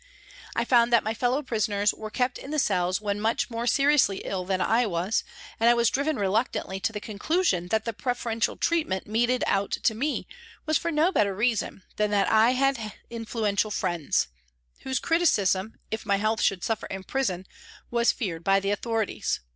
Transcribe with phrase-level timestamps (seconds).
[0.55, 4.23] I found that my fellow prisoners were kept in the cells when much more seriously
[4.25, 5.23] ill than I was,
[5.59, 9.69] and I was driven reluctantly to the con clusion that the preferential treatment meted out
[9.73, 10.25] to me
[10.65, 12.77] was for no better reason than that I had
[13.11, 14.27] influen tial friends
[14.79, 17.45] whose criticism, if my health should suffer in prison,
[17.91, 19.41] was feared by the authorities.